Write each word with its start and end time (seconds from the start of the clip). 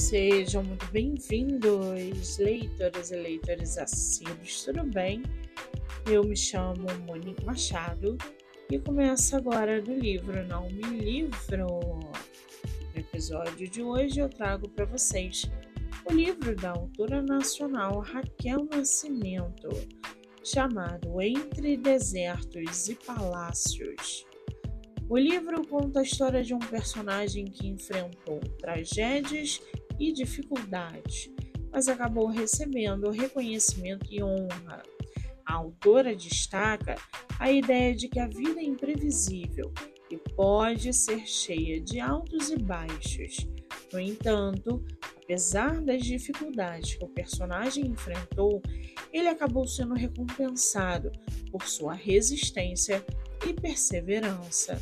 Sejam 0.00 0.64
muito 0.64 0.86
bem-vindos, 0.86 2.38
leitores 2.38 3.10
e 3.10 3.16
leitores 3.16 3.76
assíduos, 3.76 4.64
tudo 4.64 4.82
bem? 4.82 5.22
Eu 6.10 6.24
me 6.24 6.34
chamo 6.34 6.86
Monique 7.06 7.44
Machado 7.44 8.16
e 8.70 8.78
começo 8.78 9.36
agora 9.36 9.80
do 9.80 9.94
livro 9.94 10.42
Não 10.48 10.68
Me 10.70 10.82
Livro. 10.82 11.66
No 12.94 12.98
episódio 12.98 13.68
de 13.68 13.82
hoje 13.82 14.20
eu 14.20 14.28
trago 14.30 14.70
para 14.70 14.86
vocês 14.86 15.44
o 16.10 16.14
livro 16.14 16.56
da 16.56 16.70
autora 16.70 17.22
nacional 17.22 18.00
Raquel 18.00 18.66
Nascimento, 18.74 19.68
chamado 20.42 21.20
Entre 21.20 21.76
Desertos 21.76 22.88
e 22.88 22.94
Palácios. 22.94 24.26
O 25.10 25.18
livro 25.18 25.66
conta 25.66 26.00
a 26.00 26.02
história 26.04 26.42
de 26.42 26.54
um 26.54 26.58
personagem 26.58 27.44
que 27.44 27.66
enfrentou 27.66 28.40
tragédias 28.60 29.60
e 30.00 30.12
dificuldades, 30.12 31.30
mas 31.70 31.86
acabou 31.86 32.26
recebendo 32.26 33.10
reconhecimento 33.10 34.06
e 34.10 34.22
honra. 34.22 34.82
A 35.44 35.54
autora 35.54 36.16
destaca 36.16 36.96
a 37.38 37.52
ideia 37.52 37.94
de 37.94 38.08
que 38.08 38.18
a 38.18 38.26
vida 38.26 38.60
é 38.60 38.64
imprevisível 38.64 39.72
e 40.10 40.16
pode 40.16 40.92
ser 40.92 41.26
cheia 41.26 41.80
de 41.80 42.00
altos 42.00 42.50
e 42.50 42.56
baixos. 42.56 43.46
No 43.92 44.00
entanto, 44.00 44.84
apesar 45.22 45.80
das 45.80 46.02
dificuldades 46.02 46.94
que 46.94 47.04
o 47.04 47.08
personagem 47.08 47.86
enfrentou, 47.86 48.62
ele 49.12 49.28
acabou 49.28 49.66
sendo 49.66 49.94
recompensado 49.94 51.10
por 51.50 51.62
sua 51.62 51.94
resistência 51.94 53.04
e 53.46 53.52
perseverança. 53.52 54.80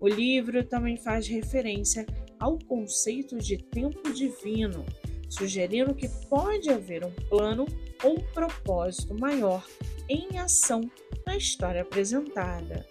O 0.00 0.08
livro 0.08 0.62
também 0.64 0.96
faz 0.96 1.26
referência 1.26 2.06
ao 2.38 2.58
conceito 2.58 3.38
de 3.38 3.56
tempo 3.56 4.12
divino, 4.12 4.84
sugerindo 5.28 5.94
que 5.94 6.08
pode 6.28 6.70
haver 6.70 7.04
um 7.04 7.12
plano 7.28 7.66
ou 8.02 8.14
um 8.14 8.22
propósito 8.32 9.18
maior 9.18 9.66
em 10.08 10.38
ação 10.38 10.80
na 11.26 11.36
história 11.36 11.82
apresentada. 11.82 12.86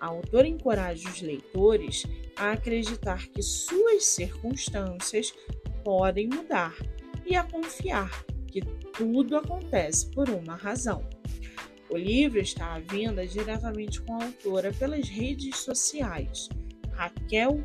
A 0.00 0.06
autora 0.06 0.46
encoraja 0.46 1.08
os 1.08 1.20
leitores 1.20 2.04
a 2.36 2.52
acreditar 2.52 3.26
que 3.28 3.42
suas 3.42 4.04
circunstâncias 4.04 5.34
podem 5.82 6.28
mudar 6.28 6.74
e 7.24 7.34
a 7.34 7.42
confiar 7.42 8.24
que 8.46 8.60
tudo 8.96 9.36
acontece 9.36 10.10
por 10.10 10.28
uma 10.28 10.54
razão. 10.54 11.08
O 11.88 11.96
livro 11.96 12.40
está 12.40 12.74
à 12.74 12.80
venda 12.80 13.26
diretamente 13.26 14.00
com 14.02 14.20
a 14.20 14.24
autora 14.24 14.72
pelas 14.72 15.08
redes 15.08 15.56
sociais. 15.58 16.48
Raquel 16.92 17.64